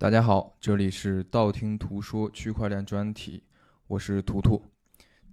[0.00, 3.42] 大家好，这里是道听途说区块链专题，
[3.88, 4.62] 我是图图。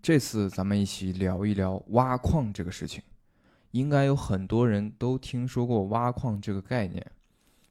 [0.00, 3.02] 这次咱们一起聊一聊挖矿这个事情。
[3.72, 7.12] 应该有很多人都听说过挖矿这个概念，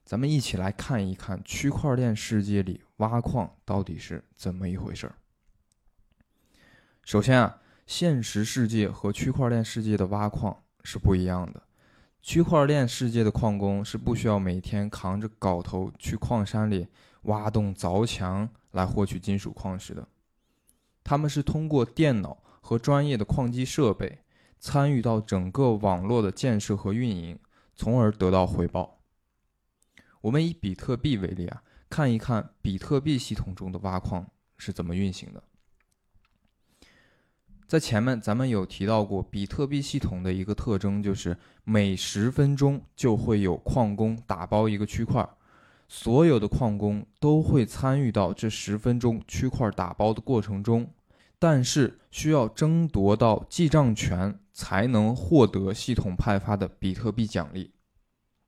[0.06, 5.16] 咱们一起来看一看区块链世界里挖矿到底是怎么一回事儿。
[7.04, 11.64] 首先啊，现实世界和区块链世界的挖矿是不一样的。
[12.24, 16.88] 区块链世界的矿工是不需要每天扛着镐头去矿山里
[17.24, 20.08] 挖洞凿墙来获取金属矿石的，
[21.04, 24.20] 他们是通过电脑和专业的矿机设备
[24.58, 27.38] 参与到整个网络的建设和运营，
[27.76, 29.02] 从而得到回报。
[30.22, 34.26] 我们以比特币为例啊，看一看比特币系统中的挖矿
[34.58, 35.44] 是怎么运行的。
[37.68, 45.28] 在前面咱们有提到过，比特币系统的一个特征就是每十分钟就会有矿工打包一个区块，
[45.88, 50.88] 所有的矿工都会参与到这十分钟区块打包的过程中，
[51.40, 57.72] 但是需要争夺到记账权才能获得系统派发的比特币奖励。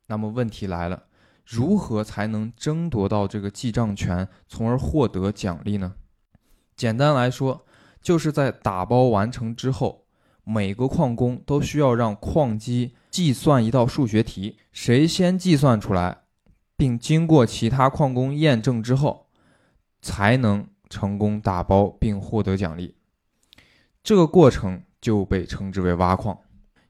[0.07, 1.05] 那么问题来了，
[1.45, 5.95] 如何才能争夺到这个记账权，从而获得奖励呢？
[6.75, 7.65] 简单来说。
[8.05, 10.05] 就是在打包完成之后，
[10.43, 16.19] 每个矿工都需要让矿机计算一道数学题，谁先计算出来，
[16.77, 19.25] 并经过其他矿工验证之后，
[20.03, 22.93] 才能成功打包并获得奖励。
[24.03, 26.37] 这个过程就被称之为挖矿。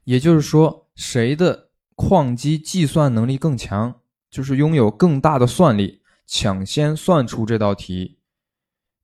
[0.04, 8.15] 也就是说，谁的矿机计算能力更强，就是拥有更大的算力，抢先算出这道题。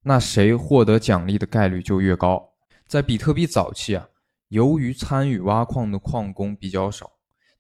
[0.05, 2.51] 那谁获得奖励的概率就越高。
[2.89, 4.09] 在比特币早期啊，
[4.49, 7.13] 由于参与挖矿的矿工比较少，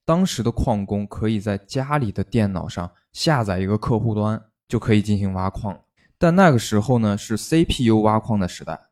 [0.05, 5.81] 当时的矿工可以在家里的电脑上下载一个客户端，就可以进行挖矿。
[6.19, 8.89] 但那个时候呢，是 CPU 挖矿的时代。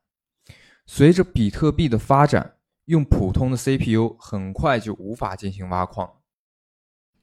[0.86, 6.08] 随着比特币的发展，用普通的 CPU 很快就无法进行挖矿。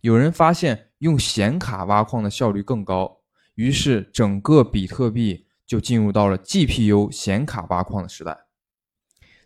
[0.02, 3.22] 有人发现用显卡挖矿的效率更高，
[3.56, 5.47] 于是整个比特币。
[5.68, 8.46] 就进入到了 GPU 显卡挖矿的时代。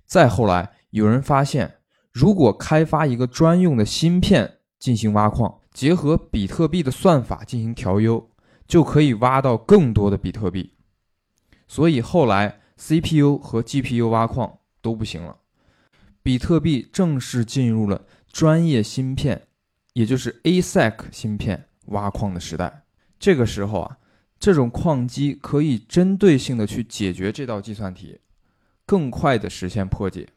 [0.05, 1.79] 再后来，有人发现，
[2.11, 8.29] 如果开发一个专用的芯片进行挖矿，结合比特币的算法进行调优，
[8.67, 10.75] 就可以挖到更多的比特币。
[11.67, 15.37] 所以后来 CPU 和 GPU 挖矿都不行了，
[16.21, 19.47] 比特币正式进入了专业芯片，
[19.93, 22.83] 也就是 ASIC 芯片挖矿的时代。
[23.17, 23.97] 这个时候啊。
[24.41, 28.19] 这种矿机可以针对性的去解决这道计算题，
[28.87, 30.27] 更快的实现破解。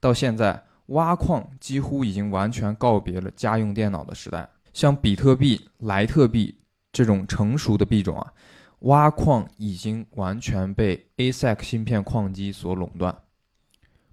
[0.00, 4.50] 到现在，挖矿几乎已经完全告别了家用电脑的时代。
[4.72, 6.56] 像比特币、莱特币
[6.92, 8.32] 这种成熟的币种啊，
[8.80, 13.16] 挖矿已经完全被 ASIC 芯片矿机所垄断。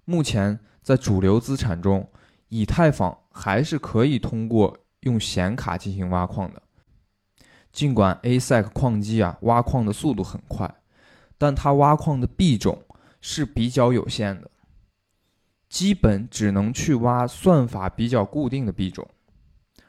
[0.04, 2.08] 目前，在主流资产中，
[2.50, 6.62] 以太坊还是可以通过用显卡进行挖矿的。
[7.72, 10.74] 尽管 ASIC 矿机啊挖矿的速度很快，
[11.38, 12.82] 但它挖矿的币种
[13.20, 14.50] 是比较有限的，
[15.68, 19.08] 基本只能去挖算法比较固定的币种。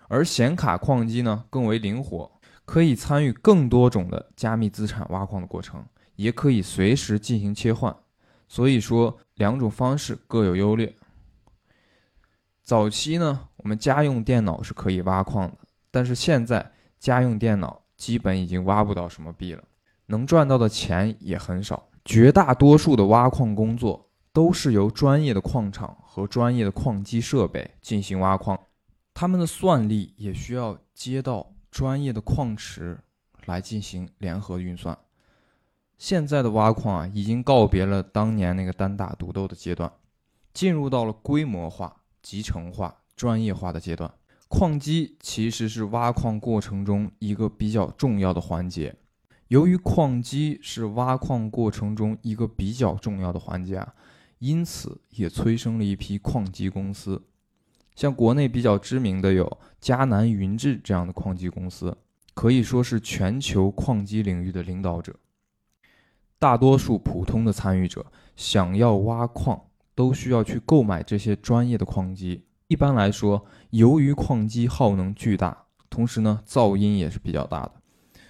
[0.08, 2.32] 而显卡矿机呢更为灵活，
[2.66, 5.84] 可以参与更多种的加密资产挖矿的过程，
[6.16, 7.96] 也可以随时进行切换。
[8.48, 10.96] 所以说两种方式各有优劣。
[12.62, 15.58] 早期呢，我们家用电脑是可以挖矿的，
[15.90, 16.72] 但是现在。
[17.02, 19.64] 家用电脑基本已经挖不到什么币了，
[20.06, 21.90] 能赚到的钱也很少。
[22.06, 28.60] 绝大多数的挖矿工作都是由专业的矿场和专业的矿机设备进行挖矿，
[29.16, 33.00] 他们的算力也需要接到专业的矿池
[33.46, 34.96] 来进行联合运算。
[35.98, 39.92] 现在的挖矿啊，已经告别了当年那个单打独斗的阶段，
[40.54, 44.12] 进入到了规模化、集成化、专业化的阶段。
[44.52, 48.94] 矿机其实是挖矿过程中一个比较重要的环节。
[49.48, 53.96] 由于矿机是挖矿过程中一个比较重要的环节啊，
[54.40, 57.24] 因此也催生了一批矿机公司。
[57.96, 61.98] 像国内比较知名的有迦南云智这样的矿机公司，
[62.34, 65.16] 可以说是全球矿机领域的领导者。
[66.38, 68.06] 大多数普通的参与者
[68.36, 69.62] 想要挖矿，
[69.96, 72.44] 都需要去购买这些专业的矿机。
[72.72, 77.74] 一般来说，由于矿机耗能巨大，同时呢噪音也是比较大的，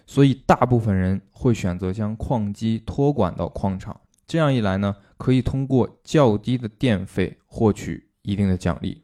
[0.08, 4.02] 所以大部分人会选择将矿机托管到矿场。
[4.26, 9.04] 这样一来呢，可以通过较低的电费获取一定的奖励。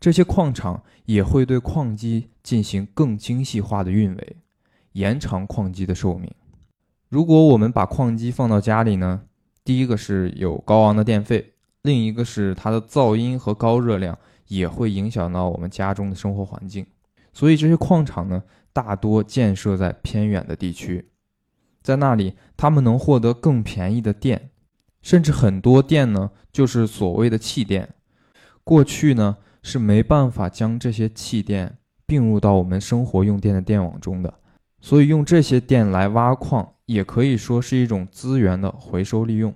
[0.00, 4.36] 这些矿场也会对矿机进行更精细化的运维，
[4.92, 6.32] 延长矿机的寿命。
[7.10, 9.20] 如果我们把矿机放到家里呢，
[9.62, 11.52] 第一个是有高昂的电费，
[11.82, 16.84] 另一个是它的噪音和高热量也会影响到我们家中的生活环境。
[17.32, 18.42] 所以这些矿场呢，
[18.72, 21.08] 大多建设在偏远的地区，
[21.82, 24.50] 在那里他们能获得更便宜的电，
[25.00, 27.94] 甚至很多电呢就是所谓的气电。
[28.64, 34.34] 过去呢是没办法将这些气电并入到我们生活用电的电网中的，
[34.80, 36.74] 所以用这些电来挖矿。
[36.88, 39.54] 也可以说是一种资源的回收利用。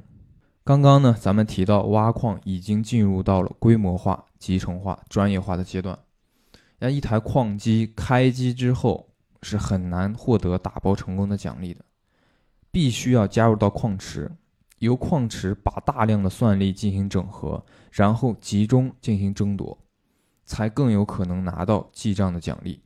[0.65, 5.99] 刚刚呢，咱们提到挖矿已经进入到了规模化、集成化、专业化的阶段。
[6.79, 9.09] 那一台矿机开机之后
[9.43, 11.85] 是很难获得打包成功的奖励的，
[12.71, 14.31] 必须要加入到矿池，
[14.79, 19.77] 由矿池把大量的算力进行整合，然后集中进行争夺，
[20.45, 22.81] 才更有可能拿到记账的奖励。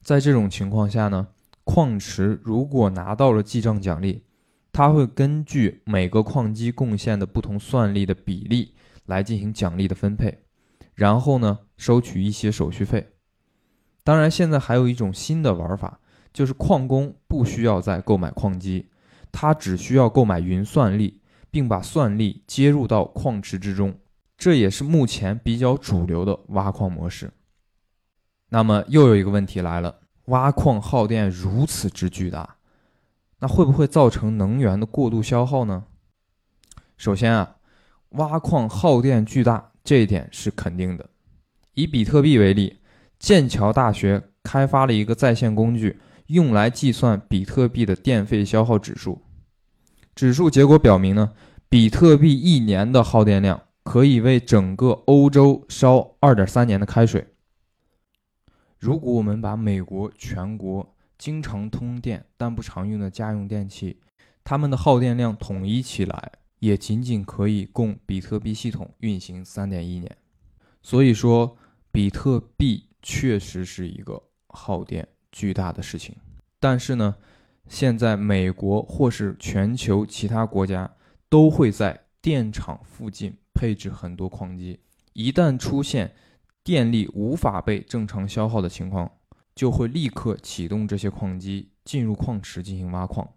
[0.00, 1.28] 在这种情况下呢？
[1.64, 4.24] 矿池如果拿到了记账奖励，
[4.72, 8.74] 它会根据每个矿机贡献的不同算力的比例
[9.06, 10.38] 来进行奖励的分配，
[10.94, 13.12] 然后呢收取一些手续费。
[14.04, 16.00] 当然，现在还有一种新的玩法，
[16.32, 18.88] 就是矿工不需要再购买矿机，
[19.30, 21.20] 他只需要购买云算力，
[21.50, 23.98] 并把算力接入到矿池之中，
[24.38, 27.30] 这也是目前比较主流的挖矿模式。
[28.48, 29.96] 那么又有一个问题来了。
[30.26, 32.56] 挖矿耗电如此之巨大，
[33.40, 35.84] 那会不会造成能源的过度消耗呢？
[36.96, 37.56] 首先啊，
[38.10, 41.08] 挖矿耗电巨大这一点是肯定的。
[41.74, 42.80] 以比特币为例，
[43.18, 49.22] 剑桥大学开发了一个在线工具，用来计算比特币的电费消耗指数。
[50.14, 51.32] 指数结果表明呢，
[51.68, 57.26] 比特币一年的耗电量可以为整个欧洲烧二点三年的开水。
[58.78, 63.98] 如果我们把美国全国经常通电但不常用的家用电器，
[64.42, 70.16] 它们的耗电量统一起来，也仅仅可以供比特币系统运行三点一年。
[70.82, 71.58] 所以说，
[71.92, 76.16] 比特币确实是一个耗电巨大的事情。
[76.58, 77.14] 但是呢，
[77.68, 80.90] 现在美国或是全球其他国家
[81.28, 84.80] 都会在电厂附近配置很多矿机，
[85.12, 86.10] 一旦出现。
[86.62, 89.10] 电力无法被正常消耗的情况，
[89.54, 93.28] 就会立刻启动这些矿机进入矿池进行挖矿，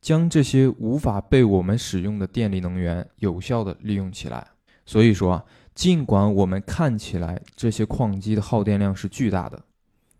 [0.00, 4.46] 将这些无法被我们使用的电力能源有效的利用起来。
[4.84, 5.44] 所以说啊，
[5.74, 9.62] 尽管我们看起来这些矿机的耗电量是巨大的，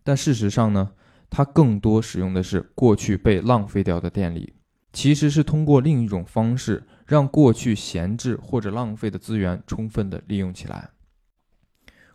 [0.05, 0.93] 但事实上呢，
[1.29, 4.55] 它更多使用的是过去被浪费掉的电力，
[4.93, 10.91] 其实是通过另一种方式让过去闲置或者浪费的资源充分的利用起来。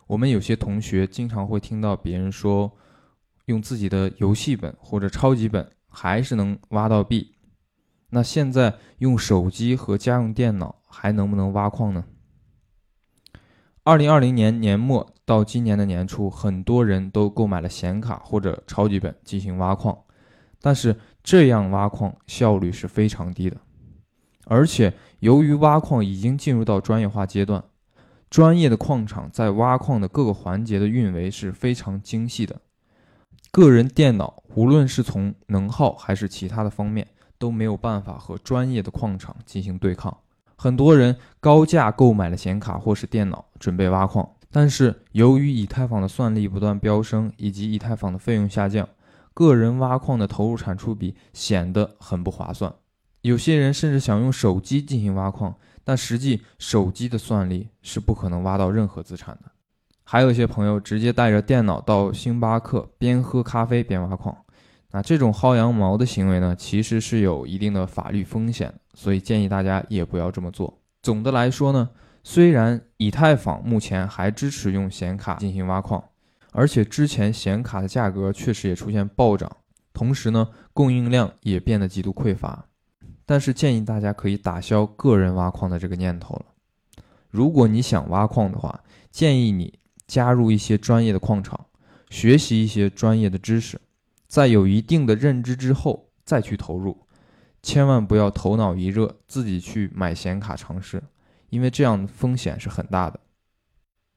[0.06, 2.72] 我们有些同学经常会听到别人说，
[3.46, 7.34] 用自己的游戏本或者超级本还是能挖到币。
[8.10, 12.04] 那现在用手机和家用电脑还能不能挖矿呢？
[13.82, 19.96] 二零二零年年末到今年的年初，很多人都购买了显卡或者超级本进行挖矿，
[20.60, 23.56] 但是这样挖矿效率是非常低的，
[24.46, 27.62] 而且由于挖矿已经进入到专业化阶段。
[28.28, 32.60] 专业的矿场在挖矿的各个环节的运维是非常精细的，
[33.56, 37.08] 个人电脑无论是从能耗还是其他的方面
[37.38, 40.14] 都没有办法和专业的矿场进行对抗。
[40.56, 48.86] 很多人高价购买了显卡或是电脑准备挖矿，但是由于以太坊的算力不断飙升以及以太坊的费用下降，
[49.32, 52.70] 个人挖矿的投入产出比显得很不划算。
[53.22, 55.54] 有些人甚至想用手机进行挖矿。
[55.82, 59.52] 但实际手机的算力是不可能挖到任何资产的。
[60.08, 64.36] 还有一些朋友直接带着电脑到星巴克，边喝咖啡边挖矿。
[64.92, 70.78] 那这种薅羊毛的行为呢，其实是有一定的法律风险，所以建议大家也不要这么做。
[71.02, 71.90] 总的来说呢，
[72.22, 76.02] 虽然以太坊目前还支持用显卡进行挖矿，
[76.52, 79.50] 而且之前显卡的价格确实也出现暴涨，
[79.92, 82.66] 同时呢，供应量也变得极度匮乏。
[83.26, 86.44] 但是建议大家可以打消个人挖矿的这个念头了。
[87.28, 91.66] 如果你想挖矿的话，建议你加入一些专业的矿场，
[92.10, 93.80] 学习一些专业的知识，
[94.26, 97.06] 在有一定的认知之后再去投入。
[97.62, 101.02] 千万不要头脑一热自己去买显卡尝试，
[101.50, 103.18] 因为这样风险是很大的。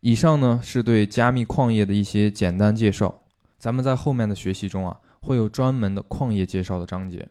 [0.02, 3.24] 以上呢是对加密矿业的一些简单介绍，
[3.58, 7.28] 咱们在后面的学习中啊会有专门的矿业介绍的章节。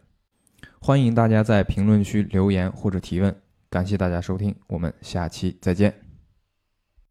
[0.80, 3.34] 欢迎大家在评论区留言或者提问，
[3.70, 6.07] 感谢大家收听，我们下期再见。